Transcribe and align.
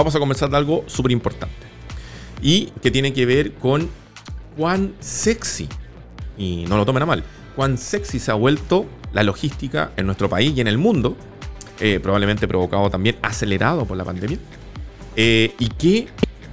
vamos 0.00 0.14
a 0.14 0.18
conversar 0.18 0.48
de 0.48 0.56
algo 0.56 0.82
súper 0.86 1.12
importante 1.12 1.54
y 2.40 2.66
que 2.82 2.90
tiene 2.90 3.12
que 3.12 3.26
ver 3.26 3.52
con 3.52 3.88
cuán 4.56 4.94
sexy, 4.98 5.68
y 6.38 6.64
no 6.68 6.78
lo 6.78 6.86
tomen 6.86 7.02
a 7.02 7.06
mal, 7.06 7.22
cuán 7.54 7.76
sexy 7.76 8.18
se 8.18 8.30
ha 8.30 8.34
vuelto 8.34 8.86
la 9.12 9.22
logística 9.22 9.92
en 9.96 10.06
nuestro 10.06 10.30
país 10.30 10.56
y 10.56 10.60
en 10.62 10.68
el 10.68 10.78
mundo, 10.78 11.16
eh, 11.80 12.00
probablemente 12.02 12.48
provocado 12.48 12.88
también, 12.88 13.16
acelerado 13.20 13.84
por 13.84 13.96
la 13.96 14.04
pandemia, 14.04 14.38
eh, 15.16 15.54
y 15.58 15.68
qué 15.68 16.08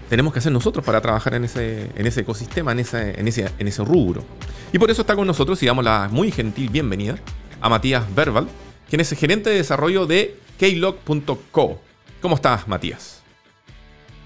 tenemos 0.09 0.33
que 0.33 0.39
hacer 0.39 0.51
nosotros 0.51 0.83
para 0.83 0.99
trabajar 0.99 1.33
en 1.35 1.45
ese, 1.45 1.89
en 1.95 2.05
ese 2.05 2.21
ecosistema, 2.21 2.73
en 2.73 2.79
ese, 2.79 3.17
en, 3.17 3.27
ese, 3.29 3.49
en 3.57 3.67
ese 3.67 3.83
rubro. 3.83 4.25
Y 4.73 4.79
por 4.79 4.91
eso 4.91 5.01
está 5.01 5.15
con 5.15 5.25
nosotros 5.25 5.61
y 5.63 5.65
damos 5.65 5.85
la 5.85 6.09
muy 6.11 6.31
gentil 6.31 6.69
bienvenida 6.69 7.15
a 7.61 7.69
Matías 7.69 8.03
Verbal, 8.13 8.47
quien 8.89 8.99
es 8.99 9.09
gerente 9.11 9.49
de 9.49 9.57
desarrollo 9.57 10.05
de 10.05 10.35
keylog.co. 10.59 11.79
¿Cómo 12.21 12.35
estás, 12.35 12.67
Matías? 12.67 13.16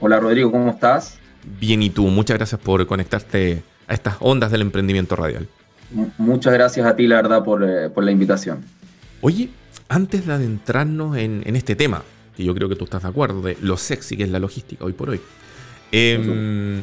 Hola, 0.03 0.19
Rodrigo, 0.19 0.51
¿cómo 0.51 0.71
estás? 0.71 1.19
Bien, 1.59 1.83
¿y 1.83 1.91
tú? 1.91 2.07
Muchas 2.07 2.35
gracias 2.35 2.59
por 2.59 2.87
conectarte 2.87 3.61
a 3.87 3.93
estas 3.93 4.15
ondas 4.19 4.49
del 4.49 4.61
emprendimiento 4.61 5.15
radial. 5.15 5.47
muchas 6.17 6.53
gracias 6.53 6.87
a 6.87 6.95
ti, 6.95 7.05
la 7.05 7.17
verdad, 7.17 7.43
eh, 7.61 7.89
por, 7.91 8.03
la 8.03 8.09
invitación. 8.09 8.63
Oye, 9.21 9.51
antes 9.89 10.25
de 10.25 10.33
adentrarnos 10.33 11.17
en, 11.17 11.55
este 11.55 11.75
tema, 11.75 12.01
que 12.35 12.43
yo 12.43 12.55
creo 12.55 12.67
que 12.67 12.76
tú 12.76 12.85
estás 12.85 13.03
de 13.03 13.09
acuerdo, 13.09 13.43
de 13.43 13.59
lo 13.61 13.77
sexy 13.77 14.17
que 14.17 14.23
es 14.23 14.31
la 14.31 14.39
logística 14.39 14.84
hoy 14.84 14.93
por 14.93 15.11
hoy, 15.11 15.21
em, 15.91 16.81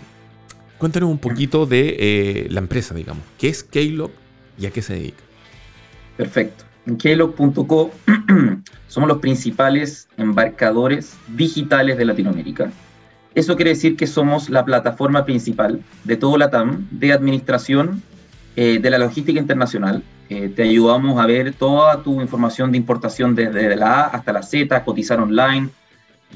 cuéntanos 0.78 1.10
un 1.10 1.18
poquito 1.18 1.66
de 1.66 1.96
eh, 1.98 2.46
la 2.50 2.60
empresa, 2.60 2.94
digamos. 2.94 3.24
¿Qué 3.36 3.48
es 3.48 3.64
Keylog 3.64 4.12
y 4.56 4.66
a 4.66 4.70
qué 4.70 4.80
se 4.80 4.92
dedica? 4.92 5.24
Perfecto. 6.16 6.62
En 6.86 6.96
keylog.co 6.96 7.90
somos 8.86 9.08
los 9.08 9.18
principales 9.18 10.06
embarcadores 10.16 11.16
digitales 11.36 11.98
de 11.98 12.04
Latinoamérica 12.04 12.70
eso 13.34 13.56
quiere 13.56 13.70
decir 13.70 13.96
que 13.96 14.06
somos 14.06 14.48
la 14.50 14.64
plataforma 14.64 15.24
principal 15.24 15.82
de 16.04 16.16
todo 16.16 16.36
la 16.36 16.50
TAM 16.50 16.86
de 16.90 17.12
administración 17.12 18.02
eh, 18.56 18.78
de 18.80 18.90
la 18.90 18.98
logística 18.98 19.38
internacional. 19.38 20.02
Eh, 20.28 20.48
te 20.48 20.64
ayudamos 20.64 21.20
a 21.20 21.26
ver 21.26 21.54
toda 21.54 22.02
tu 22.02 22.20
información 22.20 22.72
de 22.72 22.78
importación 22.78 23.34
desde 23.34 23.76
la 23.76 24.00
A 24.00 24.06
hasta 24.08 24.32
la 24.32 24.42
Z, 24.42 24.84
cotizar 24.84 25.20
online 25.20 25.68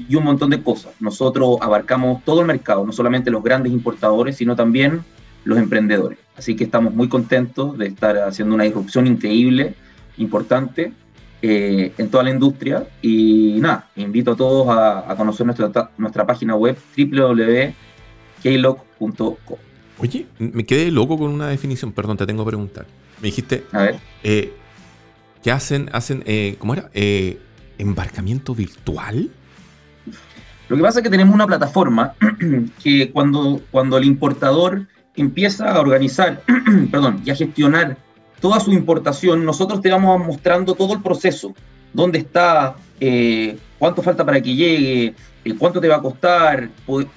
y 0.07 0.15
un 0.15 0.23
montón 0.23 0.49
de 0.49 0.63
cosas. 0.63 0.93
Nosotros 0.99 1.57
abarcamos 1.61 2.23
todo 2.23 2.41
el 2.41 2.47
mercado, 2.47 2.85
no 2.85 2.91
solamente 2.91 3.29
los 3.29 3.43
grandes 3.43 3.71
importadores, 3.71 4.37
sino 4.37 4.55
también 4.55 5.03
los 5.43 5.57
emprendedores. 5.57 6.17
Así 6.37 6.55
que 6.55 6.63
estamos 6.63 6.93
muy 6.93 7.09
contentos 7.09 7.77
de 7.77 7.87
estar 7.87 8.17
haciendo 8.17 8.55
una 8.55 8.63
disrupción 8.63 9.05
increíble, 9.05 9.75
importante, 10.17 10.93
eh, 11.45 11.91
en 11.97 12.09
toda 12.09 12.23
la 12.23 12.29
industria. 12.29 12.87
Y 13.01 13.57
nada, 13.59 13.89
invito 13.97 14.31
a 14.31 14.37
todos 14.37 14.65
a, 14.69 15.13
conocer 15.17 15.45
nuestra, 15.45 15.91
nuestra 15.97 16.25
página 16.25 16.55
web 16.55 16.77
www.keylog.co. 16.97 19.59
Oye, 19.99 20.25
me 20.39 20.65
quedé 20.65 20.89
loco 20.89 21.17
con 21.17 21.31
una 21.31 21.49
definición, 21.49 21.91
perdón, 21.91 22.15
te 22.15 22.25
tengo 22.25 22.45
que 22.45 22.51
preguntar. 22.51 22.85
Me 23.21 23.27
dijiste 23.27 23.65
a 23.73 23.83
ver. 23.83 23.99
Eh, 24.23 24.53
que 25.43 25.51
hacen, 25.51 25.89
hacen 25.91 26.23
eh, 26.25 26.55
¿cómo 26.59 26.75
era? 26.75 26.89
¿Embarcamiento 27.77 28.55
virtual? 28.55 29.29
Lo 30.69 30.77
que 30.77 30.81
pasa 30.81 30.99
es 30.99 31.03
que 31.03 31.09
tenemos 31.09 31.35
una 31.35 31.45
plataforma 31.45 32.13
que 32.81 33.11
cuando, 33.11 33.59
cuando 33.69 33.97
el 33.97 34.05
importador 34.05 34.85
empieza 35.17 35.73
a 35.73 35.81
organizar, 35.81 36.41
perdón, 36.91 37.21
y 37.25 37.31
a 37.31 37.35
gestionar 37.35 37.97
toda 38.43 38.59
su 38.59 38.73
importación, 38.73 39.45
nosotros 39.45 39.79
te 39.79 39.89
vamos 39.89 40.19
mostrando 40.19 40.73
todo 40.73 40.95
el 40.95 41.01
proceso, 41.01 41.53
dónde 41.93 42.19
está, 42.19 42.75
eh, 42.99 43.55
cuánto 43.79 44.01
falta 44.01 44.25
para 44.25 44.41
que 44.41 44.53
llegue, 44.53 45.15
eh, 45.45 45.55
cuánto 45.57 45.79
te 45.79 45.87
va 45.87 45.95
a 45.95 46.01
costar, 46.01 46.69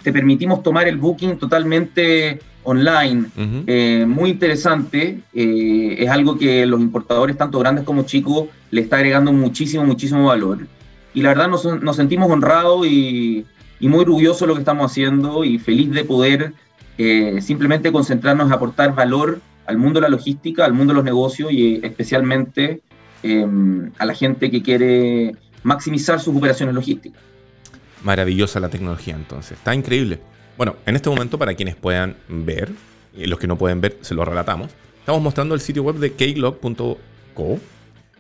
te 0.04 0.12
permitimos 0.12 0.62
tomar 0.62 0.87
el 0.87 0.98
booking 0.98 1.37
totalmente 1.37 2.38
online, 2.62 3.26
eh, 3.66 4.04
muy 4.06 4.31
interesante, 4.31 5.19
es 5.34 6.09
algo 6.09 6.38
que 6.38 6.64
los 6.64 6.81
importadores, 6.81 7.37
tanto 7.37 7.58
grandes 7.58 7.84
como 7.84 8.04
chicos, 8.04 8.47
le 8.70 8.82
está 8.82 8.94
agregando 8.94 9.32
muchísimo, 9.32 9.84
muchísimo 9.84 10.26
valor. 10.26 10.69
Y 11.12 11.22
la 11.22 11.31
verdad 11.31 11.48
nos, 11.48 11.97
sentimos 11.97 12.31
honrados 12.31 12.87
y, 12.87 13.44
y, 13.81 13.88
muy 13.88 14.03
orgullosos 14.03 14.43
de 14.43 14.47
lo 14.47 14.54
que 14.54 14.60
estamos 14.60 14.93
haciendo 14.93 15.43
y 15.43 15.58
feliz 15.58 15.91
de 15.91 16.04
poder 16.04 16.53
simplemente 17.41 17.91
concentrarnos 17.91 18.47
en 18.47 18.53
aportar 18.53 18.94
valor 18.94 19.41
al 19.66 19.78
mundo 19.78 20.00
de 20.00 20.03
la 20.03 20.09
logística, 20.09 20.65
al 20.65 20.72
mundo 20.72 20.93
de 20.93 20.97
los 20.97 21.04
negocios 21.04 21.53
y 21.53 21.81
especialmente 21.82 22.81
em, 23.22 23.91
a 23.99 24.04
la 24.04 24.15
gente 24.15 24.50
que 24.50 24.62
quiere 24.62 25.34
maximizar 25.62 26.21
sus 26.21 26.37
operaciones 26.37 26.75
logísticas. 26.75 27.21
Maravillosa 28.03 28.60
la 28.60 28.69
tecnología 28.69 29.15
entonces, 29.15 29.59
está 29.59 29.75
increíble. 29.75 30.21
Bueno, 30.56 30.76
en 30.87 30.97
este 30.97 31.10
momento 31.10 31.38
para 31.38 31.55
quienes 31.55 31.75
puedan 31.75 32.16
ver, 32.28 32.71
y 33.16 33.26
los 33.26 33.38
que 33.38 33.47
no 33.47 33.56
pueden 33.59 33.81
ver 33.81 33.99
se 34.00 34.15
lo 34.15 34.25
relatamos, 34.25 34.71
estamos 35.00 35.22
mostrando 35.22 35.55
el 35.55 35.60
sitio 35.60 35.82
web 35.82 35.97
de 35.97 36.12
keylog.co 36.12 37.59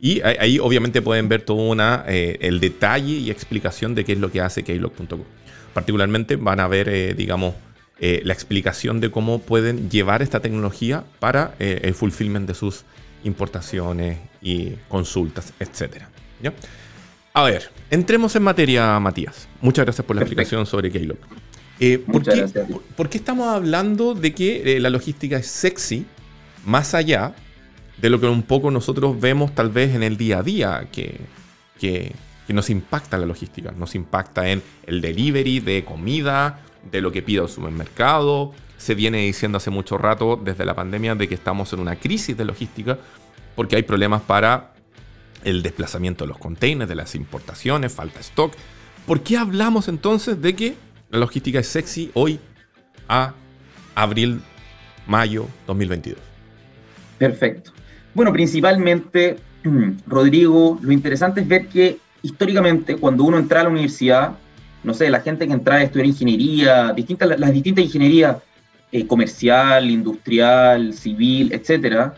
y 0.00 0.20
ahí, 0.20 0.58
obviamente 0.58 1.00
pueden 1.00 1.28
ver 1.28 1.42
todo 1.42 1.74
eh, 2.06 2.36
el 2.40 2.60
detalle 2.60 3.12
y 3.12 3.30
explicación 3.30 3.94
de 3.94 4.04
qué 4.04 4.12
es 4.12 4.18
lo 4.18 4.30
que 4.30 4.40
hace 4.40 4.62
keylog.co. 4.62 5.24
Particularmente 5.72 6.36
van 6.36 6.60
a 6.60 6.68
ver, 6.68 6.88
eh, 6.88 7.14
digamos, 7.14 7.54
eh, 7.98 8.20
la 8.24 8.34
explicación 8.34 9.00
de 9.00 9.10
cómo 9.10 9.40
pueden 9.40 9.88
llevar 9.88 10.20
esta 10.20 10.40
tecnología 10.40 11.04
para 11.18 11.54
eh, 11.58 11.80
el 11.84 11.94
fulfillment 11.94 12.46
de 12.46 12.52
sus 12.54 12.84
importaciones 13.24 14.18
y 14.42 14.72
consultas, 14.88 15.54
etc. 15.60 16.02
A 17.32 17.42
ver, 17.42 17.70
entremos 17.90 18.36
en 18.36 18.42
materia, 18.42 19.00
Matías. 19.00 19.48
Muchas 19.62 19.86
gracias 19.86 20.06
por 20.06 20.14
la 20.14 20.22
explicación 20.22 20.66
sobre 20.66 20.90
Keylog. 20.90 21.16
Eh, 21.80 21.98
¿por, 21.98 22.22
qué, 22.22 22.46
por, 22.96 23.08
qué, 23.08 23.18
estamos 23.18 23.48
hablando 23.48 24.14
de 24.14 24.34
que 24.34 24.78
la 24.78 24.90
logística 24.90 25.38
es 25.38 25.46
sexy 25.46 26.06
más 26.66 26.94
allá 26.94 27.34
de 27.96 28.10
lo 28.10 28.20
que 28.20 28.26
un 28.26 28.42
poco 28.42 28.70
nosotros 28.70 29.18
vemos 29.18 29.54
tal 29.54 29.70
vez 29.70 29.94
en 29.94 30.02
el 30.02 30.18
día 30.18 30.38
a 30.38 30.42
día 30.42 30.88
que, 30.92 31.18
que, 31.80 32.12
que 32.46 32.52
nos 32.52 32.70
impacta 32.70 33.16
la 33.18 33.26
logística? 33.26 33.72
Nos 33.72 33.94
impacta 33.94 34.48
en 34.50 34.62
el 34.86 35.00
delivery 35.00 35.60
de 35.60 35.84
comida, 35.84 36.60
de 36.90 37.00
lo 37.00 37.12
que 37.12 37.22
pide 37.22 37.42
el 37.42 37.48
supermercado. 37.48 38.52
Se 38.76 38.94
viene 38.94 39.18
diciendo 39.18 39.58
hace 39.58 39.70
mucho 39.70 39.98
rato, 39.98 40.40
desde 40.42 40.64
la 40.64 40.74
pandemia, 40.74 41.14
de 41.14 41.28
que 41.28 41.34
estamos 41.34 41.72
en 41.72 41.80
una 41.80 41.96
crisis 41.96 42.36
de 42.36 42.44
logística 42.44 42.98
porque 43.56 43.74
hay 43.74 43.82
problemas 43.82 44.22
para 44.22 44.74
el 45.42 45.62
desplazamiento 45.62 46.24
de 46.24 46.28
los 46.28 46.38
containers, 46.38 46.88
de 46.88 46.94
las 46.94 47.14
importaciones, 47.14 47.92
falta 47.92 48.20
stock. 48.20 48.52
¿Por 49.06 49.22
qué 49.22 49.36
hablamos 49.38 49.88
entonces 49.88 50.40
de 50.40 50.54
que 50.54 50.74
la 51.10 51.18
logística 51.18 51.58
es 51.58 51.66
sexy 51.66 52.10
hoy 52.14 52.38
a 53.08 53.32
abril, 53.94 54.42
mayo 55.06 55.46
2022? 55.66 56.20
Perfecto. 57.18 57.72
Bueno, 58.14 58.32
principalmente, 58.32 59.38
Rodrigo, 60.06 60.78
lo 60.82 60.92
interesante 60.92 61.40
es 61.40 61.48
ver 61.48 61.66
que 61.68 61.98
históricamente 62.22 62.96
cuando 62.96 63.24
uno 63.24 63.38
entra 63.38 63.60
a 63.60 63.64
la 63.64 63.70
universidad, 63.70 64.36
no 64.86 64.94
sé, 64.94 65.10
la 65.10 65.20
gente 65.20 65.46
que 65.46 65.52
entra 65.52 65.76
a 65.76 65.82
estudiar 65.82 66.06
ingeniería, 66.06 66.92
distintas, 66.92 67.38
las 67.38 67.52
distintas 67.52 67.84
ingenierías 67.84 68.36
eh, 68.92 69.04
comercial, 69.04 69.90
industrial, 69.90 70.94
civil, 70.94 71.52
etcétera, 71.52 72.14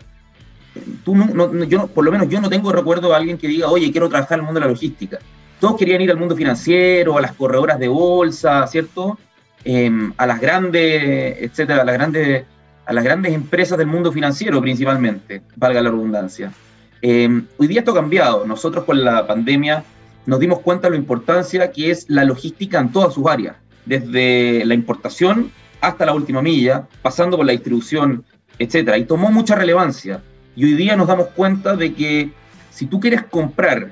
tú 1.03 1.15
no, 1.15 1.63
yo, 1.63 1.87
por 1.87 2.05
lo 2.05 2.11
menos 2.11 2.29
yo 2.29 2.39
no 2.39 2.47
tengo 2.47 2.71
recuerdo 2.71 3.09
de 3.09 3.15
alguien 3.15 3.39
que 3.39 3.47
diga, 3.47 3.67
oye, 3.69 3.91
quiero 3.91 4.07
trabajar 4.07 4.37
en 4.37 4.41
el 4.41 4.45
mundo 4.45 4.59
de 4.59 4.67
la 4.67 4.71
logística. 4.71 5.17
Todos 5.59 5.77
querían 5.77 5.99
ir 6.01 6.11
al 6.11 6.17
mundo 6.17 6.35
financiero, 6.35 7.17
a 7.17 7.21
las 7.21 7.33
corredoras 7.33 7.79
de 7.79 7.87
bolsa, 7.87 8.65
¿cierto? 8.67 9.17
Em, 9.63 10.13
a 10.15 10.27
las 10.27 10.39
grandes, 10.39 11.37
etcétera, 11.41 11.81
a 11.81 11.85
las 11.85 11.95
grandes, 11.95 12.45
a 12.85 12.93
las 12.93 13.03
grandes 13.03 13.33
empresas 13.33 13.79
del 13.79 13.87
mundo 13.87 14.11
financiero 14.11 14.61
principalmente, 14.61 15.41
valga 15.55 15.81
la 15.81 15.89
redundancia. 15.89 16.53
Em, 17.01 17.47
hoy 17.57 17.65
día 17.65 17.79
esto 17.79 17.91
ha 17.91 17.95
cambiado. 17.95 18.45
Nosotros 18.45 18.85
con 18.85 19.03
la 19.03 19.25
pandemia 19.25 19.83
nos 20.29 20.39
dimos 20.39 20.59
cuenta 20.59 20.87
de 20.87 20.91
la 20.91 20.97
importancia 20.97 21.71
que 21.71 21.89
es 21.89 22.05
la 22.07 22.23
logística 22.23 22.79
en 22.79 22.91
todas 22.91 23.15
sus 23.15 23.25
áreas, 23.25 23.55
desde 23.85 24.63
la 24.63 24.75
importación 24.75 25.51
hasta 25.81 26.05
la 26.05 26.13
última 26.13 26.39
milla, 26.39 26.87
pasando 27.01 27.35
por 27.35 27.47
la 27.47 27.51
distribución, 27.51 28.23
etcétera, 28.59 28.99
y 28.99 29.05
tomó 29.05 29.31
mucha 29.31 29.55
relevancia. 29.55 30.21
Y 30.55 30.65
hoy 30.65 30.73
día 30.73 30.95
nos 30.95 31.07
damos 31.07 31.29
cuenta 31.29 31.75
de 31.75 31.95
que 31.95 32.29
si 32.69 32.85
tú 32.85 32.99
quieres 32.99 33.23
comprar, 33.23 33.91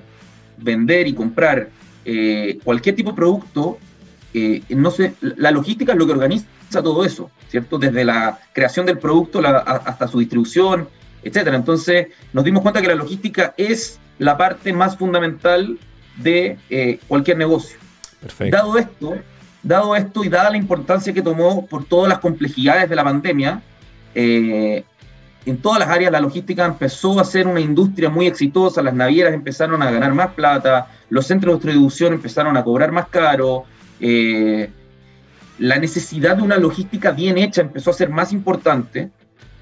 vender 0.58 1.08
y 1.08 1.14
comprar 1.14 1.70
eh, 2.06 2.60
cualquier 2.64 2.96
tipo 2.96 3.10
de 3.10 3.16
producto, 3.16 3.80
eh, 4.36 4.62
no 4.70 4.92
sé, 4.92 5.16
la 5.22 5.50
logística 5.50 5.94
es 5.94 5.98
lo 5.98 6.06
que 6.06 6.12
organiza 6.12 6.46
todo 6.84 7.04
eso, 7.04 7.32
¿cierto? 7.48 7.80
Desde 7.80 8.06
la 8.06 8.38
creación 8.54 8.86
del 8.86 9.00
producto 9.00 9.42
hasta 9.44 10.08
su 10.08 10.20
distribución, 10.20 10.88
etcétera. 11.24 11.56
Entonces 11.56 12.10
nos 12.32 12.44
dimos 12.44 12.62
cuenta 12.62 12.80
que 12.80 12.90
la 12.90 12.96
logística 12.96 13.56
es 13.58 14.00
la 14.20 14.38
parte 14.38 14.72
más 14.72 14.98
fundamental 14.98 15.80
de 16.18 16.58
eh, 16.70 17.00
cualquier 17.08 17.38
negocio. 17.38 17.78
Dado 18.52 18.78
esto, 18.78 19.16
dado 19.64 19.96
esto 19.96 20.24
y 20.24 20.30
dada 20.30 20.50
la 20.50 20.58
importancia 20.58 21.14
que 21.14 21.22
tomó 21.22 21.66
por 21.66 21.86
todas 21.86 22.10
las 22.10 22.20
complejidades 22.20 22.90
de 22.90 22.96
la 22.96 23.04
pandemia, 23.04 23.62
eh, 24.16 24.84
en 25.46 25.58
todas 25.58 25.80
las 25.80 25.90
áreas 25.90 26.12
la 26.12 26.20
logística 26.20 26.66
empezó 26.66 27.20
a 27.20 27.24
ser 27.24 27.48
una 27.48 27.62
industria 27.62 28.10
muy 28.10 28.28
exitosa, 28.28 28.82
las 28.82 28.94
navieras 28.94 29.34
empezaron 29.34 29.82
a 29.82 29.92
ganar 29.92 30.14
más 30.14 30.34
plata, 30.34 30.88
los 31.10 31.26
centros 31.26 31.54
de 31.54 31.68
distribución 31.68 32.14
empezaron 32.14 32.58
a 32.58 32.64
cobrar 32.64 32.92
más 32.92 33.08
caro, 33.08 33.64
eh, 34.00 34.70
la 35.60 35.80
necesidad 35.80 36.38
de 36.38 36.44
una 36.44 36.58
logística 36.58 37.12
bien 37.12 37.38
hecha 37.38 37.62
empezó 37.62 37.92
a 37.92 37.94
ser 37.94 38.10
más 38.10 38.34
importante. 38.34 39.10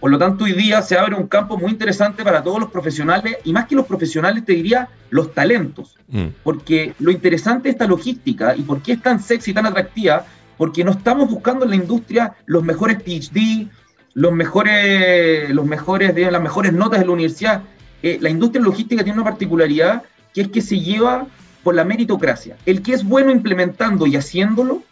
Por 0.05 0.11
lo 0.11 0.19
tanto, 0.19 0.43
hoy 0.43 0.53
día 0.53 0.83
se 0.83 0.99
abre 0.99 1.15
un 1.15 1.25
campo 1.25 1.57
muy 1.57 1.71
interesante 1.71 2.23
para 2.23 2.43
todos 2.43 2.59
los 2.59 2.69
profesionales, 2.69 3.37
y 3.43 3.51
más 3.51 3.65
que 3.65 3.73
los 3.73 3.87
profesionales, 3.87 4.45
te 4.45 4.53
diría 4.53 4.87
los 5.09 5.33
talentos. 5.33 5.95
Mm. 6.09 6.27
Porque 6.43 6.93
lo 6.99 7.09
interesante 7.09 7.63
de 7.63 7.69
esta 7.71 7.87
logística 7.87 8.55
y 8.55 8.61
por 8.61 8.83
qué 8.83 8.91
es 8.91 9.01
tan 9.01 9.19
sexy 9.19 9.49
y 9.49 9.53
tan 9.55 9.65
atractiva, 9.65 10.27
porque 10.59 10.83
no 10.83 10.91
estamos 10.91 11.27
buscando 11.27 11.65
en 11.65 11.71
la 11.71 11.77
industria 11.77 12.35
los 12.45 12.63
mejores 12.63 13.01
PhD, 13.01 13.67
los 14.13 14.31
mejores, 14.31 15.49
los 15.49 15.65
mejores, 15.65 16.13
las 16.15 16.41
mejores 16.43 16.71
notas 16.71 16.99
de 16.99 17.05
la 17.07 17.11
universidad. 17.11 17.63
Eh, 18.03 18.19
la 18.21 18.29
industria 18.29 18.63
logística 18.63 19.03
tiene 19.03 19.19
una 19.19 19.27
particularidad 19.27 20.03
que 20.35 20.41
es 20.41 20.49
que 20.49 20.61
se 20.61 20.79
lleva 20.79 21.25
por 21.63 21.73
la 21.73 21.83
meritocracia. 21.83 22.57
El 22.67 22.83
que 22.83 22.93
es 22.93 23.03
bueno 23.03 23.31
implementando 23.31 24.05
y 24.05 24.17
haciéndolo, 24.17 24.83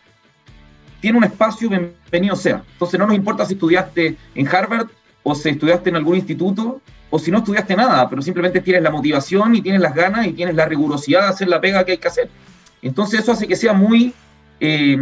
tiene 1.02 1.20
un 1.20 1.24
espacio, 1.24 1.70
bienvenido 1.70 2.36
sea. 2.36 2.64
Entonces 2.72 3.00
no 3.00 3.06
nos 3.06 3.16
importa 3.16 3.46
si 3.46 3.54
estudiaste 3.54 4.18
en 4.34 4.48
Harvard 4.48 4.88
o 5.24 5.36
si 5.36 5.50
estudiaste 5.50 5.90
en 5.90 5.96
algún 5.96 6.16
instituto 6.16 6.82
o 7.10 7.20
si 7.20 7.32
no 7.32 7.40
estudiaste 7.40 7.76
nada, 7.76 8.10
pero 8.10 8.22
simplemente 8.22 8.60
tienes 8.60 8.82
la 8.84 8.92
motivación 8.92 9.56
y 9.56 9.62
tienes 9.62 9.82
las 9.82 9.94
ganas 9.94 10.28
y 10.28 10.34
tienes 10.34 10.56
la 10.56 10.66
rigurosidad 10.66 11.22
de 11.22 11.28
hacer 11.28 11.48
la 11.48 11.62
pega 11.62 11.86
que 11.86 11.94
hay 11.94 11.98
que 11.98 12.08
hacer. 12.08 12.30
Entonces 12.82 13.22
eso 13.22 13.32
hace 13.32 13.48
que 13.48 13.56
sea 13.56 13.74
muy, 13.74 14.14
eh, 14.60 14.98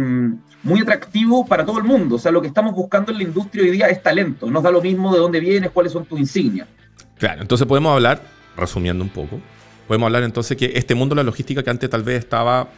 muy 0.62 0.80
atractivo 0.80 1.46
para 1.46 1.64
todo 1.64 1.78
el 1.78 1.84
mundo. 1.84 2.16
O 2.16 2.18
sea, 2.18 2.30
lo 2.30 2.40
que 2.40 2.48
estamos 2.48 2.74
buscando 2.74 3.10
en 3.12 3.18
la 3.18 3.24
industria 3.24 3.64
hoy 3.64 3.70
día 3.70 3.88
es 3.88 4.02
talento. 4.02 4.50
Nos 4.50 4.62
da 4.62 4.70
lo 4.70 4.80
mismo 4.82 5.12
de 5.12 5.20
dónde 5.20 5.40
vienes, 5.40 5.70
cuáles 5.70 5.92
son 5.92 6.04
tus 6.04 6.20
insignias. 6.20 6.68
Claro, 7.18 7.42
entonces 7.42 7.66
podemos 7.66 7.92
hablar, 7.92 8.22
resumiendo 8.56 9.02
un 9.02 9.10
poco, 9.10 9.40
podemos 9.88 10.06
hablar 10.06 10.22
entonces 10.22 10.56
que 10.56 10.72
este 10.74 10.94
mundo 10.94 11.14
de 11.14 11.22
la 11.22 11.24
logística 11.24 11.62
que 11.62 11.70
antes 11.70 11.88
tal 11.88 12.02
vez 12.02 12.18
estaba 12.18 12.68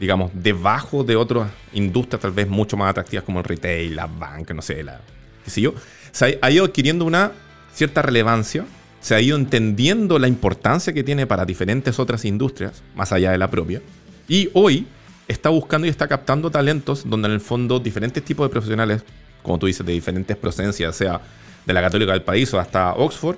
digamos, 0.00 0.30
debajo 0.32 1.04
de 1.04 1.14
otras 1.14 1.50
industrias 1.74 2.22
tal 2.22 2.30
vez 2.30 2.48
mucho 2.48 2.74
más 2.74 2.88
atractivas 2.88 3.22
como 3.22 3.40
el 3.40 3.44
retail, 3.44 3.94
la 3.94 4.06
banca, 4.06 4.54
no 4.54 4.62
sé, 4.62 4.82
la, 4.82 4.98
qué 5.44 5.50
sé 5.50 5.60
yo, 5.60 5.74
se 6.12 6.38
ha, 6.40 6.50
ido 6.50 6.64
adquiriendo 6.64 7.04
una 7.04 7.32
cierta 7.72 8.02
relevancia, 8.02 8.64
se 9.00 9.14
ha 9.14 9.20
ido 9.20 9.36
entendiendo 9.36 10.18
la 10.18 10.28
importancia 10.28 10.92
que 10.92 11.02
tiene 11.02 11.26
para 11.26 11.44
diferentes 11.44 11.98
otras 11.98 12.24
industrias, 12.24 12.82
más 12.94 13.12
allá 13.12 13.30
de 13.30 13.38
la 13.38 13.50
propia, 13.50 13.80
y 14.28 14.50
hoy 14.52 14.86
está 15.28 15.48
buscando 15.48 15.86
y 15.86 15.90
está 15.90 16.08
captando 16.08 16.50
talentos 16.50 17.08
donde 17.08 17.28
en 17.28 17.34
el 17.34 17.40
fondo 17.40 17.78
diferentes 17.78 18.24
tipos 18.24 18.46
de 18.48 18.52
profesionales, 18.52 19.02
como 19.42 19.58
tú 19.58 19.66
dices, 19.66 19.86
de 19.86 19.92
diferentes 19.92 20.36
procedencias, 20.36 20.94
sea 20.96 21.20
de 21.64 21.72
la 21.72 21.80
católica 21.80 22.12
del 22.12 22.22
país 22.22 22.52
o 22.52 22.58
hasta 22.58 22.94
Oxford, 22.94 23.36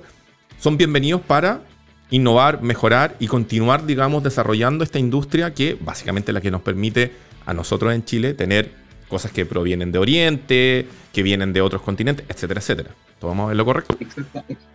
son 0.59 0.77
bienvenidos 0.77 1.21
para 1.21 1.61
innovar, 2.09 2.61
mejorar 2.61 3.15
y 3.19 3.27
continuar, 3.27 3.85
digamos, 3.85 4.23
desarrollando 4.23 4.83
esta 4.83 4.99
industria 4.99 5.53
que 5.53 5.77
básicamente 5.79 6.31
es 6.31 6.33
la 6.33 6.41
que 6.41 6.51
nos 6.51 6.61
permite 6.61 7.11
a 7.45 7.53
nosotros 7.53 7.93
en 7.93 8.05
Chile 8.05 8.33
tener 8.33 8.82
cosas 9.07 9.31
que 9.31 9.45
provienen 9.45 9.91
de 9.91 9.99
Oriente, 9.99 10.87
que 11.11 11.23
vienen 11.23 11.53
de 11.53 11.61
otros 11.61 11.81
continentes, 11.81 12.25
etcétera, 12.29 12.59
etcétera. 12.59 12.89
¿Tomamos 13.19 13.51
en 13.51 13.57
lo 13.57 13.65
correcto? 13.65 13.95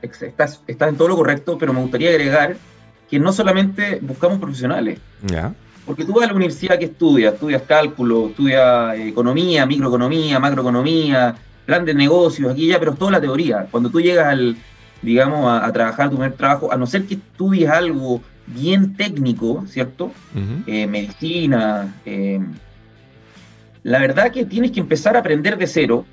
Estás, 0.01 0.63
estás 0.67 0.89
en 0.89 0.97
todo 0.97 1.09
lo 1.09 1.17
correcto, 1.17 1.59
pero 1.59 1.73
me 1.73 1.81
gustaría 1.81 2.11
agregar 2.11 2.57
que 3.11 3.19
no 3.19 3.33
solamente 3.33 3.99
buscamos 4.01 4.39
profesionales. 4.39 4.99
Ya. 5.27 5.55
Porque 5.85 6.05
tú 6.05 6.15
vas 6.15 6.25
a 6.25 6.27
la 6.29 6.35
universidad 6.35 6.79
que 6.79 6.87
estudias, 6.87 7.35
estudias 7.35 7.63
cálculo, 7.63 8.29
estudias 8.29 8.99
economía, 8.99 9.67
microeconomía, 9.67 10.39
macroeconomía, 10.39 11.35
plan 11.65 11.85
de 11.85 11.95
negocios, 11.95 12.53
aquí 12.53 12.69
ya, 12.69 12.79
pero 12.79 12.93
es 12.93 12.99
toda 12.99 13.13
la 13.13 13.21
teoría. 13.21 13.67
Cuando 13.71 13.91
tú 13.91 14.01
llegas 14.01 14.27
al, 14.27 14.57
digamos, 15.03 15.51
a, 15.51 15.71
trabajar 15.73 16.11
tu 16.11 16.17
primer 16.17 16.33
trabajo, 16.33 16.73
a 16.73 16.77
no 16.77 16.87
ser 16.87 17.05
que 17.05 17.15
estudies 17.15 17.71
algo 17.71 18.23
bien 18.47 18.97
técnico, 18.97 19.65
¿cierto? 19.67 20.13
Eh, 20.67 20.87
medicina. 20.87 21.95
Eh, 22.05 22.41
la 23.83 23.99
verdad 23.99 24.33
que 24.33 24.45
tienes 24.45 24.73
que 24.73 24.81
empezar 24.81 25.17
a 25.17 25.21
aprender 25.21 25.57
de 25.57 25.67
cero 25.67 26.05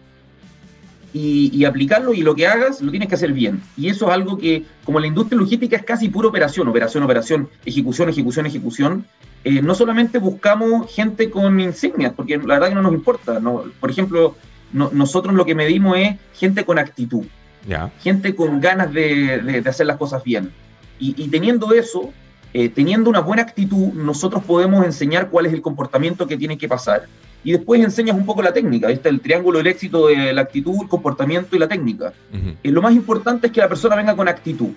y, 1.17 1.63
aplicarlo 1.63 2.13
y 2.13 2.21
lo 2.21 2.35
que 2.35 2.45
hagas 2.45 2.81
lo 2.81 2.91
tienes 2.91 3.07
que 3.07 3.15
hacer 3.15 3.31
bien. 3.31 3.61
Y 3.77 3.87
eso 3.87 4.07
es 4.07 4.11
algo 4.11 4.37
que, 4.37 4.65
como 4.83 4.99
la 4.99 5.07
industria 5.07 5.39
logística 5.39 5.77
es 5.77 5.83
casi 5.83 6.09
pura 6.09 6.27
operación, 6.27 6.67
operación, 6.67 7.03
operación, 7.03 7.49
ejecución, 7.65 8.09
ejecución, 8.09 8.45
ejecución, 8.45 9.05
eh, 9.45 9.61
no 9.61 9.75
solamente 9.75 10.17
buscamos 10.17 10.93
gente 10.93 11.29
con 11.29 11.57
insignias, 11.59 12.11
porque 12.13 12.37
la 12.37 12.55
verdad 12.55 12.69
que 12.69 12.75
no 12.75 12.81
nos 12.81 12.93
importa. 12.93 13.39
¿no? 13.39 13.63
Por 13.79 13.91
ejemplo, 13.91 14.35
nosotros 14.73 15.33
lo 15.33 15.45
que 15.45 15.55
medimos 15.55 15.97
es 15.97 16.15
gente 16.33 16.65
con 16.65 16.79
actitud. 16.79 17.25
Gente 18.01 18.35
con 18.35 18.59
ganas 18.59 18.91
de, 18.93 19.63
hacer 19.65 19.85
las 19.85 19.97
cosas 19.97 20.23
bien. 20.23 20.51
Y, 20.99 21.27
teniendo 21.29 21.73
eso, 21.73 22.11
eh, 22.53 22.69
teniendo 22.69 23.09
una 23.09 23.19
buena 23.19 23.41
actitud, 23.43 23.93
nosotros 23.93 24.43
podemos 24.43 24.85
enseñar 24.85 25.29
cuál 25.29 25.45
es 25.45 25.53
el 25.53 25.61
comportamiento 25.61 26.27
que 26.27 26.37
tiene 26.37 26.57
que 26.57 26.67
pasar. 26.67 27.05
Y 27.45 27.53
después 27.53 27.79
enseñas 27.79 28.17
un 28.17 28.25
poco 28.25 28.41
la 28.41 28.51
técnica. 28.51 28.89
Está 28.89 29.07
el 29.07 29.21
triángulo 29.21 29.59
del 29.59 29.67
éxito 29.67 30.07
de 30.07 30.33
la 30.33 30.41
actitud, 30.41 30.75
el 30.81 30.89
comportamiento 30.89 31.55
y 31.55 31.59
la 31.59 31.67
técnica. 31.67 32.11
Eh, 32.63 32.71
lo 32.71 32.81
más 32.81 32.93
importante 32.93 33.47
es 33.47 33.53
que 33.53 33.61
la 33.61 33.69
persona 33.69 33.95
venga 33.95 34.15
con 34.15 34.27
actitud. 34.27 34.71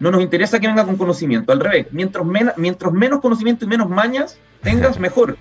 No 0.00 0.10
nos 0.10 0.22
interesa 0.22 0.58
que 0.58 0.66
venga 0.66 0.84
con 0.84 0.96
conocimiento. 0.96 1.52
Al 1.52 1.60
revés, 1.60 1.86
mientras, 1.90 2.26
mientras 2.56 2.92
menos 2.92 3.20
conocimiento 3.20 3.66
y 3.66 3.68
menos 3.68 3.88
mañas 3.88 4.38
tengas, 4.62 4.98
mejor. 5.06 5.36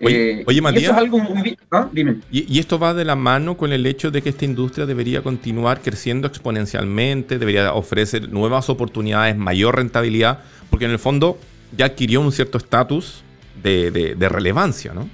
Oye, 0.00 0.44
eh, 0.46 0.60
Matías. 0.60 0.92
¿ah? 1.70 1.88
Y, 2.30 2.58
esto 2.58 2.78
va 2.78 2.92
de 2.92 3.04
la 3.04 3.14
mano 3.14 3.56
con 3.56 3.72
el 3.72 3.86
hecho 3.86 4.10
de 4.10 4.20
que 4.20 4.30
esta 4.30 4.44
industria 4.44 4.86
debería 4.86 5.22
continuar 5.22 5.80
creciendo 5.80 6.26
exponencialmente, 6.26 7.38
debería 7.38 7.72
ofrecer 7.72 8.28
nuevas 8.30 8.68
oportunidades, 8.68 9.36
mayor 9.36 9.76
rentabilidad, 9.76 10.40
porque 10.70 10.86
en 10.86 10.90
el 10.90 10.98
fondo 10.98 11.38
ya 11.76 11.86
adquirió 11.86 12.20
un 12.20 12.32
cierto 12.32 12.58
estatus 12.58 13.22
de, 13.62 14.28
relevancia, 14.28 14.92
¿no? 14.92 15.08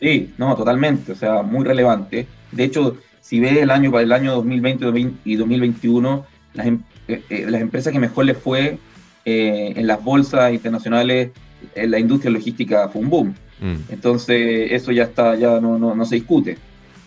Sí, 0.00 0.32
no, 0.38 0.54
totalmente, 0.56 1.12
o 1.12 1.16
sea, 1.16 1.42
muy 1.42 1.64
relevante. 1.64 2.26
De 2.52 2.64
hecho, 2.64 2.96
si 3.20 3.40
ves 3.40 3.56
el 3.58 3.70
año 3.70 3.90
para 3.90 4.04
el 4.04 4.12
año 4.12 4.34
2020 4.34 5.12
y 5.24 5.36
2021, 5.36 6.24
las, 6.54 6.66
em, 6.66 6.82
eh, 7.08 7.22
eh, 7.28 7.46
las 7.48 7.60
empresas 7.60 7.92
que 7.92 7.98
mejor 7.98 8.24
les 8.24 8.38
fue 8.38 8.78
en 9.30 9.86
las 9.86 10.02
bolsas 10.02 10.54
internacionales, 10.54 11.32
en 11.74 11.90
la 11.90 11.98
industria 11.98 12.30
logística 12.30 12.88
fue 12.88 13.02
un 13.02 13.10
boom. 13.10 13.34
Mm. 13.60 13.76
Entonces, 13.90 14.72
eso 14.72 14.92
ya 14.92 15.04
está, 15.04 15.34
ya 15.34 15.60
no, 15.60 15.78
no, 15.78 16.04
se 16.04 16.16
discute. 16.16 16.58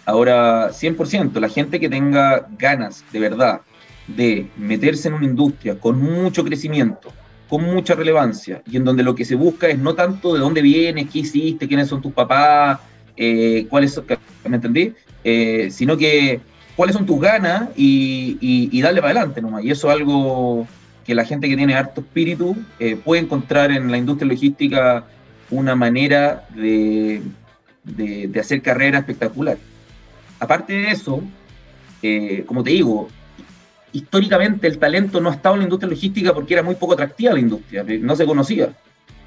Ahora, 0.06 0.72
100%, 0.72 1.40
la 1.40 1.50
gente 1.50 1.80
que 1.80 1.90
tenga 1.90 2.48
ganas 2.58 3.04
de 3.12 3.20
verdad 3.20 3.62
de 4.08 4.48
meterse 4.58 5.08
en 5.08 5.14
una 5.14 5.26
industria 5.26 5.80
con 5.80 6.02
mucho 6.02 6.44
crecimiento, 6.44 7.14
con 7.52 7.66
mucha 7.66 7.96
relevancia, 7.96 8.62
y 8.66 8.78
en 8.78 8.86
donde 8.86 9.04
lo 9.04 9.14
que 9.14 9.26
se 9.26 9.36
busca 9.36 9.68
es 9.68 9.78
no 9.78 9.94
tanto 9.94 10.34
de 10.34 10.40
dónde 10.40 10.62
vienes, 10.62 11.10
qué 11.12 11.20
hiciste, 11.20 11.68
quiénes 11.68 11.90
son 11.90 12.02
tus 12.02 12.14
papás, 12.14 12.80
eh, 13.18 13.68
cuáles 13.70 13.92
son, 13.92 14.06
¿me 14.48 14.56
entendí? 14.56 14.94
Eh, 15.22 15.68
sino 15.70 15.98
que 15.98 16.40
cuáles 16.78 16.96
son 16.96 17.06
tus 17.06 17.20
ganas 17.20 17.68
y, 17.76 18.80
darle 18.82 19.02
para 19.02 19.12
adelante 19.12 19.42
nomás. 19.42 19.66
Y 19.66 19.72
eso 19.72 19.90
es 19.90 19.98
algo 19.98 20.66
que 21.06 21.14
la 21.14 21.26
gente 21.26 21.50
que 21.50 21.58
tiene 21.58 21.76
harto 21.76 22.00
espíritu 22.00 22.56
eh, 22.80 22.96
puede 22.96 23.22
encontrar 23.22 23.70
en 23.70 23.92
la 23.92 23.98
industria 23.98 24.32
logística 24.32 25.04
una 25.50 25.76
manera 25.76 26.48
de, 26.56 27.22
hacer 28.40 28.62
carrera 28.62 29.00
espectacular. 29.00 29.58
Aparte 30.40 30.72
de 30.72 30.92
eso, 30.92 31.22
como 32.48 32.64
te 32.64 32.70
digo, 32.70 33.10
históricamente 33.94 34.68
el 34.68 34.78
talento 34.78 35.20
no 35.20 35.30
ha 35.30 35.34
estado 35.34 35.56
en 35.56 35.60
la 35.60 35.64
industria 35.66 35.90
logística 35.90 36.34
porque 36.34 36.54
era 36.54 36.64
muy 36.64 36.76
poco 36.76 36.94
atractiva 36.94 37.34
la 37.34 37.40
industria, 37.40 37.84
no 37.84 38.16
se 38.16 38.26
conocía. 38.26 38.74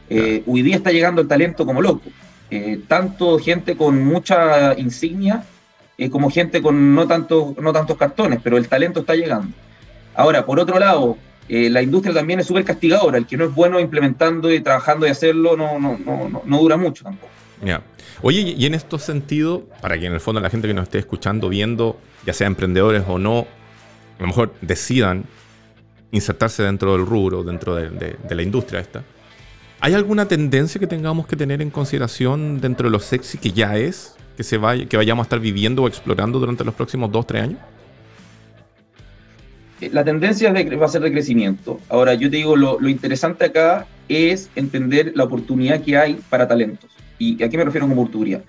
Eh, 0.09 0.42
hoy 0.47 0.62
día 0.62 0.76
está 0.76 0.90
llegando 0.90 1.21
el 1.23 1.28
talento 1.28 1.64
como 1.64 1.80
loco. 1.80 2.11
Eh, 2.50 2.80
tanto 2.87 3.38
gente 3.38 3.76
con 3.76 4.04
mucha 4.04 4.78
insignia 4.78 5.44
como 6.11 6.28
gente 6.28 6.61
con 6.61 6.94
no, 6.94 7.06
tanto, 7.06 7.54
no 7.61 7.73
tantos 7.73 7.97
cartones, 7.97 8.40
pero 8.42 8.56
el 8.56 8.68
talento 8.68 9.00
está 9.00 9.14
llegando. 9.14 9.54
Ahora, 10.14 10.44
por 10.44 10.59
otro 10.59 10.78
lado, 10.78 11.16
eh, 11.49 11.71
la 11.71 11.83
industria 11.83 12.12
también 12.12 12.40
es 12.40 12.47
súper 12.47 12.64
castigadora. 12.64 13.16
El 13.16 13.26
que 13.26 13.37
no 13.37 13.44
es 13.44 13.54
bueno 13.54 13.78
implementando 13.78 14.52
y 14.52 14.61
trabajando 14.61 15.06
y 15.06 15.11
hacerlo 15.11 15.56
no, 15.56 15.78
no, 15.78 15.97
no, 15.99 16.42
no 16.44 16.59
dura 16.59 16.76
mucho 16.76 17.04
tampoco. 17.04 17.30
Oye, 18.23 18.54
y 18.56 18.66
en 18.66 18.75
estos 18.75 19.02
sentidos, 19.02 19.62
para 19.80 19.99
que 19.99 20.06
en 20.06 20.12
el 20.12 20.21
fondo 20.21 20.40
la 20.40 20.50
gente 20.50 20.68
que 20.68 20.75
nos 20.75 20.85
esté 20.85 20.99
escuchando, 20.99 21.49
viendo, 21.49 21.99
ya 22.25 22.33
sea 22.33 22.47
emprendedores 22.47 23.04
o 23.06 23.18
no, 23.18 23.47
a 24.18 24.23
lo 24.23 24.26
mejor 24.28 24.54
decidan 24.61 25.25
insertarse 26.11 26.62
dentro 26.62 26.97
del 26.97 27.06
rubro, 27.06 27.42
dentro 27.42 27.75
de, 27.75 28.16
la 28.28 28.42
industria 28.42 28.80
esta, 28.80 29.02
¿hay 29.80 29.94
alguna 29.94 30.26
tendencia 30.26 30.78
que 30.78 30.87
tengamos 30.87 31.26
que 31.26 31.37
tener 31.37 31.61
en 31.61 31.71
consideración 31.71 32.61
dentro 32.61 32.88
de 32.88 32.92
lo 32.92 33.00
sexy 33.00 33.38
que 33.38 33.50
ya 33.50 33.76
es, 33.76 34.16
que, 34.37 34.44
se 34.44 34.56
vaya, 34.56 34.87
que 34.87 34.97
vayamos 34.97 35.25
a 35.25 35.26
estar 35.26 35.40
viviendo 35.40 35.83
o 35.83 35.88
explorando 35.88 36.38
durante 36.38 36.64
los 36.64 36.75
próximos 36.75 37.11
dos, 37.11 37.26
tres 37.26 37.42
años? 37.42 37.59
la 39.92 40.04
tendencia 40.04 40.52
va 40.52 40.87
a 40.87 40.88
ser 40.88 41.02
de 41.02 41.12
crecimiento. 41.12 41.80
Ahora, 41.88 42.14
yo 42.14 42.30
te 42.30 42.37
digo, 42.37 42.56
lo, 42.56 42.88
interesante 42.88 43.44
acá 43.47 43.87
es 44.09 44.50
entender 44.54 45.12
la 45.14 45.25
oportunidad 45.25 45.83
que 45.83 45.97
hay 45.97 46.14
para 46.28 46.47
talentos. 46.47 46.90
¿Y 47.18 47.42
a 47.42 47.49
qué 47.49 47.56
me 47.56 47.64
refiero 47.64 47.87
con 47.87 47.99
oportunidad? 47.99 48.42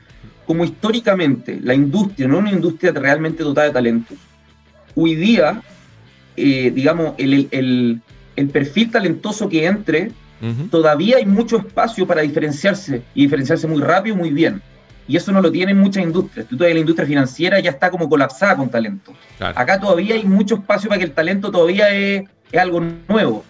Como 0.45 0.63
históricamente 0.63 1.59
la 1.61 1.73
industria 1.73 2.27
no 2.27 2.35
es 2.35 2.41
una 2.41 2.51
industria 2.51 2.91
realmente 2.91 3.43
dotada 3.43 3.67
de 3.67 3.73
talentos, 3.73 4.17
hoy 4.95 5.15
día, 5.15 5.61
eh, 6.37 6.71
digamos, 6.73 7.13
el, 7.17 8.01
perfil 8.51 8.91
talentoso 8.91 9.47
que 9.49 9.65
entre 9.65 10.11
todavía 10.69 11.17
hay 11.17 11.25
mucho 11.25 11.57
espacio 11.57 12.05
para 12.05 12.21
diferenciarse 12.21 13.01
y 13.15 13.23
diferenciarse 13.23 13.67
muy 13.67 13.81
rápido 13.81 14.15
y 14.15 14.19
muy 14.19 14.29
bien. 14.31 14.61
Y 15.07 15.17
eso 15.17 15.31
no 15.31 15.41
lo 15.41 15.51
tienen 15.51 15.77
muchas 15.77 16.03
industrias. 16.03 16.47
Tú 16.47 16.57
todavía 16.57 16.75
la 16.75 16.79
industria 16.81 17.07
financiera 17.07 17.59
ya 17.59 17.71
está 17.71 17.91
como 17.91 18.09
colapsada 18.09 18.57
con 18.57 18.69
talento. 18.69 19.13
Acá 19.39 19.79
todavía 19.79 20.15
hay 20.15 20.25
mucho 20.25 20.55
espacio 20.55 20.89
para 20.89 20.99
que 20.99 21.05
el 21.05 21.11
talento 21.11 21.51
todavía 21.51 21.89
es, 21.93 22.23
algo 22.57 22.81
nuevo. 23.07 23.43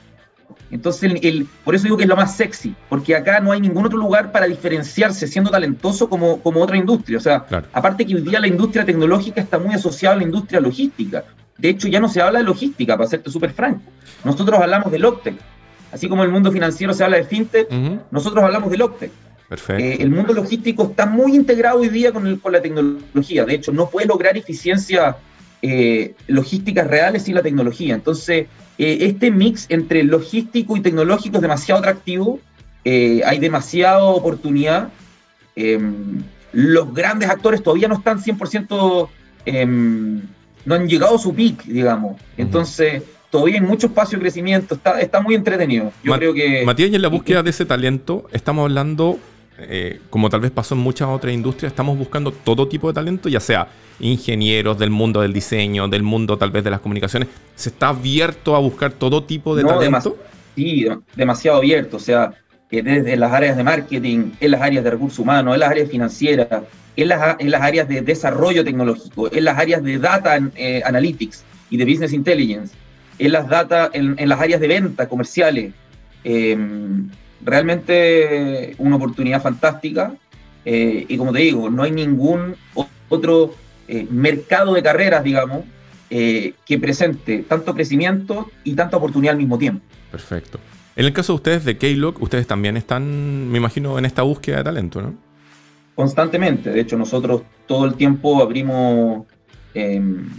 Entonces, 0.72 1.14
el, 1.22 1.48
por 1.64 1.76
eso 1.76 1.84
digo 1.84 1.98
que 1.98 2.04
es 2.04 2.10
lo 2.10 2.16
más 2.16 2.36
sexy, 2.36 2.76
porque 2.90 3.16
acá 3.16 3.40
no 3.40 3.52
hay 3.52 3.62
ningún 3.62 3.86
otro 3.86 3.98
lugar 3.98 4.32
para 4.32 4.48
diferenciarse 4.48 5.28
siendo 5.28 5.52
talentoso 5.52 6.10
como, 6.10 6.42
como 6.42 6.62
otra 6.62 6.78
industria. 6.78 7.18
O 7.18 7.22
sea, 7.22 7.46
aparte 7.72 8.06
que 8.06 8.16
hoy 8.16 8.22
día 8.22 8.40
la 8.40 8.48
industria 8.48 8.86
tecnológica 8.86 9.42
está 9.42 9.60
muy 9.60 9.76
asociada 9.76 10.16
a 10.16 10.18
la 10.18 10.24
industria 10.24 10.60
logística. 10.60 11.24
De 11.58 11.70
hecho, 11.70 11.88
ya 11.88 12.00
no 12.00 12.10
se 12.10 12.22
habla 12.22 12.40
de 12.40 12.46
logística, 12.46 12.98
para 12.98 13.10
serte 13.10 13.30
súper 13.30 13.52
franco. 13.52 13.84
Nosotros 14.24 14.60
hablamos 14.60 14.92
de 14.92 15.00
Loctec. 15.00 15.36
Así 15.92 16.10
como 16.10 16.24
el 16.24 16.30
mundo 16.30 16.52
financiero 16.52 16.94
se 16.94 17.04
habla 17.04 17.18
de 17.18 17.24
fintech, 17.24 17.70
nosotros 18.12 18.44
hablamos 18.44 18.70
de 18.70 18.78
Loctec. 18.78 19.12
Perfecto. 19.48 19.82
Eh, 19.82 19.98
el 20.02 20.10
mundo 20.10 20.34
logístico 20.34 20.88
está 20.90 21.06
muy 21.06 21.36
integrado 21.36 21.80
hoy 21.80 21.90
día 21.90 22.12
con, 22.12 22.42
la 22.52 22.62
tecnología. 22.62 23.46
De 23.46 23.54
hecho, 23.54 23.72
no 23.72 23.90
puede 23.90 24.08
lograr 24.08 24.36
eficiencia 24.36 25.18
eh, 25.62 26.16
logísticas 26.28 26.88
reales 26.88 27.24
sin 27.24 27.36
la 27.36 27.44
tecnología. 27.44 27.94
Entonces, 27.94 28.48
eh, 28.78 28.98
este 29.02 29.32
mix 29.32 29.66
entre 29.70 30.04
logístico 30.04 30.78
y 30.78 30.82
tecnológico 30.82 31.38
es 31.38 31.42
demasiado 31.42 31.80
atractivo. 31.80 32.40
hay 32.86 33.40
demasiada 33.40 34.04
oportunidad. 34.04 34.90
Em, 35.56 36.22
los 36.52 36.94
grandes 36.94 37.30
actores 37.30 37.64
todavía 37.64 37.88
no 37.88 37.96
están 37.96 38.20
100%, 38.20 39.10
em, 39.46 40.22
no 40.66 40.76
han 40.76 40.88
llegado 40.88 41.16
a 41.16 41.20
su 41.20 41.34
peak, 41.34 41.64
digamos. 41.66 42.22
Entonces, 42.38 43.04
todavía 43.30 43.56
hay 43.56 43.62
mucho 43.62 43.88
espacio 43.88 44.18
de 44.18 44.22
crecimiento. 44.22 44.76
Está, 44.76 45.02
está 45.02 45.20
muy 45.20 45.36
entretenido. 45.36 45.92
Yo 46.04 46.14
creo 46.14 46.34
que. 46.34 46.64
Matías, 46.66 46.92
y 46.92 46.96
en 46.96 47.02
la 47.02 47.10
búsqueda 47.10 47.44
de 47.44 47.50
ese 47.50 47.66
talento, 47.66 48.26
estamos 48.32 48.64
hablando 48.64 49.20
eh, 49.58 50.02
como 50.10 50.30
tal 50.30 50.42
vez 50.42 50.52
pasó 50.52 50.76
en 50.76 50.82
muchas 50.82 51.08
otras 51.08 51.34
industrias, 51.34 51.72
estamos 51.72 51.98
buscando 51.98 52.32
todo 52.32 52.68
tipo 52.68 52.88
de 52.90 52.94
talento, 52.94 53.30
ya 53.30 53.40
sea 53.40 53.70
ingenieros 54.00 54.78
del 54.78 54.90
mundo 54.90 55.22
del 55.22 55.32
diseño, 55.32 55.88
del 55.88 56.04
mundo 56.04 56.38
tal 56.38 56.52
vez 56.52 56.64
de 56.64 56.72
las 56.72 56.82
comunicaciones. 56.82 57.30
¿Se 57.56 57.70
está 57.70 57.90
abierto 57.90 58.56
a 58.56 58.60
buscar 58.60 58.92
todo 58.92 59.24
tipo 59.24 59.56
de 59.56 59.64
talento? 59.64 60.18
sí, 60.56 60.86
demasiado 61.16 61.58
abierto. 61.58 61.98
O 61.98 62.00
sea, 62.00 62.34
que 62.70 62.84
desde 62.84 63.16
las 63.16 63.32
áreas 63.32 63.56
de 63.56 63.64
marketing, 63.64 64.32
en 64.40 64.52
las 64.52 64.62
áreas 64.62 64.84
de 64.84 64.92
recursos 64.92 65.20
humanos, 65.20 65.54
en 65.54 65.60
las 65.62 65.70
áreas 65.70 65.90
financieras, 65.90 66.48
en 66.98 67.08
las, 67.08 67.40
en 67.40 67.52
las 67.52 67.62
áreas 67.62 67.88
de 67.88 68.02
desarrollo 68.02 68.64
tecnológico, 68.64 69.32
en 69.32 69.46
las 69.46 69.58
áreas 69.58 69.84
de 69.84 69.98
data 70.00 70.38
eh, 70.56 70.82
analytics 70.86 71.44
y 71.70 71.78
de 71.78 71.86
business 71.86 72.12
intelligence, 72.12 72.76
en 73.20 73.32
las, 73.32 73.48
data, 73.48 73.90
en, 73.94 74.18
las 74.28 74.42
áreas 74.42 74.60
de 74.60 74.68
venta 74.68 75.08
comerciales. 75.08 75.74
Eh, 76.26 76.58
realmente 77.46 78.76
una 78.80 78.98
oportunidad 78.98 79.42
fantástica. 79.42 80.14
Eh, 80.66 81.06
y 81.08 81.18
como 81.18 81.32
te 81.32 81.40
digo, 81.40 81.70
no 81.70 81.84
hay 81.84 81.92
ningún 81.92 82.56
otro 83.08 83.54
eh, 83.88 84.08
mercado 84.10 84.74
de 84.74 84.82
carreras, 84.82 85.24
digamos, 85.24 85.64
eh, 86.10 86.54
que 86.66 86.80
presente 86.80 87.46
tanto 87.48 87.74
crecimiento 87.74 88.50
y 88.64 88.74
tanta 88.74 88.98
oportunidad 88.98 89.34
al 89.34 89.38
mismo 89.38 89.58
tiempo. 89.58 89.86
Perfecto. 90.12 90.60
En 90.96 91.06
el 91.06 91.14
caso 91.14 91.34
de 91.34 91.36
ustedes 91.36 91.66
de 91.66 91.78
Keylog, 91.78 92.22
ustedes 92.22 92.48
también 92.48 92.78
están, 92.78 93.52
me 93.52 93.58
imagino, 93.58 94.00
en 94.00 94.06
esta 94.06 94.24
búsqueda 94.24 94.58
de 94.58 94.64
talento, 94.64 95.02
¿no? 95.02 95.14
Constantemente. 95.94 96.72
De 96.72 96.80
hecho, 96.82 96.98
nosotros 96.98 97.44
todo 97.68 97.86
el 97.86 97.96
tiempo 97.96 98.42
abrimos 98.42 99.26
em, 99.74 100.30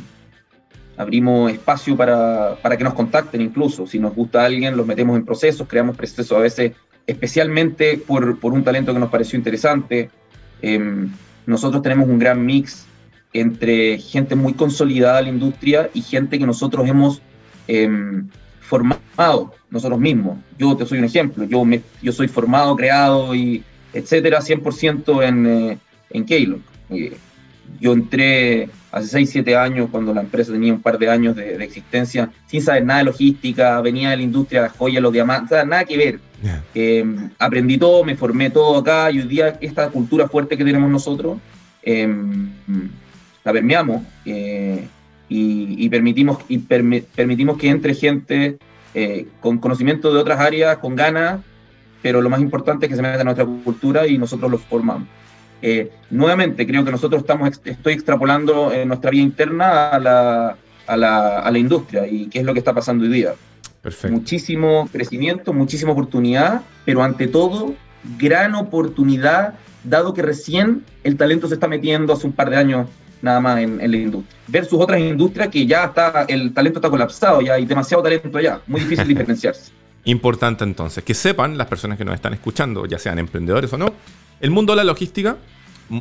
abrimos 0.96 1.52
espacio 1.52 1.96
para, 1.96 2.56
para, 2.62 2.76
que 2.76 2.84
nos 2.84 2.94
contacten 2.94 3.40
incluso. 3.40 3.86
Si 3.86 3.98
nos 3.98 4.14
gusta 4.14 4.44
alguien, 4.44 4.76
los 4.76 4.86
metemos 4.86 5.16
en 5.16 5.24
procesos, 5.24 5.68
creamos 5.68 5.96
procesos 5.96 6.32
a 6.32 6.40
veces 6.40 6.72
especialmente 7.06 7.98
por, 7.98 8.38
por 8.38 8.52
un 8.52 8.64
talento 8.64 8.92
que 8.92 9.00
nos 9.00 9.10
pareció 9.10 9.36
interesante. 9.38 10.10
Em, 10.62 11.10
nosotros 11.46 11.82
tenemos 11.82 12.08
un 12.08 12.18
gran 12.18 12.44
mix 12.44 12.86
entre 13.32 13.98
gente 13.98 14.34
muy 14.34 14.54
consolidada 14.54 15.18
en 15.20 15.24
la 15.26 15.30
industria 15.30 15.90
y 15.92 16.02
gente 16.02 16.38
que 16.38 16.46
nosotros 16.46 16.88
hemos 16.88 17.22
em, 17.68 18.28
formado 18.60 19.54
nosotros 19.70 20.00
mismos. 20.00 20.38
Yo 20.58 20.76
te 20.76 20.86
soy 20.86 20.98
un 20.98 21.04
ejemplo, 21.04 21.44
yo, 21.44 21.64
me, 21.64 21.82
yo 22.02 22.12
soy 22.12 22.28
formado, 22.28 22.74
creado 22.76 23.34
y 23.34 23.62
etcétera, 23.92 24.40
100% 24.40 25.26
en, 25.26 25.46
eh, 25.46 25.78
en 26.10 26.24
Keylog. 26.24 26.60
Eh, 26.90 27.16
yo 27.80 27.92
entré 27.92 28.68
hace 28.92 29.08
6, 29.08 29.30
7 29.30 29.56
años, 29.56 29.88
cuando 29.90 30.14
la 30.14 30.22
empresa 30.22 30.52
tenía 30.52 30.72
un 30.72 30.80
par 30.80 30.98
de 30.98 31.10
años 31.10 31.36
de, 31.36 31.62
existencia, 31.62 32.30
sin 32.46 32.62
saber 32.62 32.84
nada 32.84 33.00
de 33.00 33.04
logística, 33.06 33.80
venía 33.80 34.10
de 34.10 34.16
la 34.16 34.22
industria 34.22 34.62
de 34.62 34.68
las 34.68 34.76
joyas, 34.76 35.02
los 35.02 35.12
diamantes, 35.12 35.66
nada 35.66 35.84
que 35.84 35.96
ver. 35.96 36.20
Em, 36.74 37.30
aprendí 37.38 37.78
todo, 37.78 38.04
me 38.04 38.16
formé 38.16 38.50
todo 38.50 38.78
acá 38.78 39.10
y 39.10 39.20
hoy 39.20 39.26
día 39.26 39.56
esta 39.60 39.88
cultura 39.88 40.28
fuerte 40.28 40.56
que 40.56 40.64
tenemos 40.64 40.90
nosotros 40.90 41.38
em, 41.82 42.50
la 43.44 43.52
permeamos 43.52 44.02
eh, 44.24 44.86
y, 45.28 45.88
permitimos, 45.88 46.38
permitimos 47.14 47.58
que 47.58 47.68
entre 47.68 47.94
gente 47.94 48.58
eh, 48.94 49.26
con 49.40 49.58
conocimiento 49.58 50.12
de 50.12 50.20
otras 50.20 50.40
áreas, 50.40 50.78
con 50.78 50.94
ganas, 50.94 51.40
pero 52.02 52.20
lo 52.20 52.30
más 52.30 52.40
importante 52.40 52.86
es 52.86 52.90
que 52.90 52.96
se 52.96 53.02
meta 53.02 53.20
en 53.20 53.24
nuestra 53.24 53.44
cultura 53.44 54.06
y 54.06 54.18
nosotros 54.18 54.50
los 54.50 54.60
formamos. 54.62 55.08
Eh, 55.62 55.90
nuevamente, 56.10 56.66
creo 56.66 56.84
que 56.84 56.90
nosotros 56.90 57.22
estamos, 57.22 57.60
estoy 57.64 57.94
extrapolando 57.94 58.72
en 58.72 58.88
nuestra 58.88 59.10
vida 59.10 59.22
interna 59.22 59.88
a 59.88 59.98
la, 59.98 60.56
a, 60.86 60.96
la, 60.96 61.40
a 61.40 61.50
la 61.50 61.58
industria 61.58 62.06
y 62.06 62.28
qué 62.28 62.40
es 62.40 62.44
lo 62.44 62.52
que 62.52 62.60
está 62.60 62.72
pasando 62.72 63.04
hoy 63.04 63.10
día. 63.10 63.34
Muchísimo 64.10 64.88
crecimiento, 64.92 65.52
muchísima 65.52 65.92
oportunidad, 65.92 66.62
pero 66.84 67.02
ante 67.02 67.28
todo, 67.28 67.74
gran 68.18 68.54
oportunidad, 68.54 69.54
dado 69.84 70.14
que 70.14 70.22
recién 70.22 70.84
el 71.04 71.16
talento 71.16 71.48
se 71.48 71.54
está 71.54 71.68
metiendo 71.68 72.12
hace 72.12 72.26
un 72.26 72.32
par 72.32 72.50
de 72.50 72.56
años 72.56 72.88
nada 73.22 73.40
más 73.40 73.58
en, 73.58 73.78
la 73.78 73.96
industria. 73.96 74.38
Versus 74.48 74.80
otras 74.80 75.00
industrias 75.00 75.48
que 75.48 75.66
ya 75.66 75.84
está, 75.84 76.24
el 76.28 76.52
talento 76.52 76.78
está 76.78 76.90
colapsado, 76.90 77.40
ya 77.40 77.54
hay 77.54 77.66
demasiado 77.66 78.02
talento 78.02 78.36
allá, 78.36 78.60
muy 78.66 78.80
difícil 78.80 79.08
diferenciarse. 79.08 79.72
Importante 80.04 80.64
entonces, 80.64 81.02
que 81.02 81.14
sepan 81.14 81.58
las 81.58 81.66
personas 81.66 81.98
que 81.98 82.04
nos 82.04 82.14
están 82.14 82.32
escuchando, 82.34 82.86
ya 82.86 82.98
sean 82.98 83.18
emprendedores 83.18 83.72
o 83.72 83.78
no, 83.78 83.92
el 84.40 84.50
mundo 84.50 84.72
de 84.72 84.76
la 84.76 84.84
logística 84.84 85.36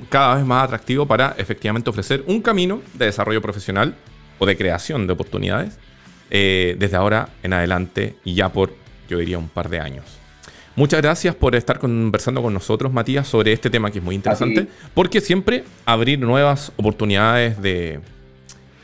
cada 0.10 0.36
vez 0.36 0.46
más 0.46 0.64
atractivo 0.64 1.06
para 1.06 1.36
efectivamente 1.38 1.90
ofrecer 1.90 2.24
un 2.28 2.42
camino 2.42 2.82
de 2.94 3.06
desarrollo 3.06 3.42
profesional 3.42 3.96
o 4.40 4.46
de 4.46 4.58
creación 4.58 5.08
de 5.08 5.14
oportunidades 5.14 5.78
eh, 6.32 6.76
desde 6.80 6.98
ahora 6.98 7.30
en 7.44 7.54
adelante 7.54 8.16
y 8.24 8.34
ya 8.34 8.50
por, 8.50 8.74
yo 9.10 9.18
diría, 9.18 9.38
un 9.38 9.50
par 9.50 9.70
de 9.70 9.80
años. 9.80 10.06
Muchas 10.76 11.02
gracias 11.02 11.36
por 11.36 11.56
estar 11.56 11.80
conversando 11.80 12.42
con 12.42 12.54
nosotros, 12.54 12.92
Matías, 12.92 13.28
sobre 13.28 13.54
este 13.54 13.70
tema 13.70 13.92
que 13.92 14.00
es 14.00 14.04
muy 14.04 14.16
interesante, 14.16 14.68
porque 14.94 15.22
siempre 15.22 15.64
abrir 15.86 16.20
nuevas 16.20 16.74
oportunidades 16.76 17.62
de, 17.62 18.02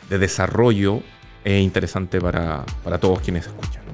desarrollo 0.09 1.01
es 1.43 1.61
interesante 1.61 2.19
para, 2.19 2.65
para 2.83 2.97
todos 2.97 3.19
quienes 3.19 3.47
escuchan. 3.47 3.90